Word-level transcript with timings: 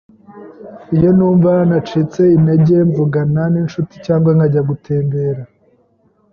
Iyo 0.97 1.09
numva 1.17 1.51
nacitse 1.69 2.21
intege, 2.37 2.75
mvugana 2.89 3.43
n'inshuti 3.53 3.93
cyangwa 4.05 4.29
nkajya 4.35 4.61
gutembera. 4.69 5.41